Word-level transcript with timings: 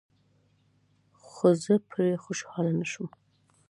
خو 1.27 1.47
زه 1.63 1.73
پرې 1.89 2.09
خوشحاله 2.23 2.71
نشوم. 2.79 3.09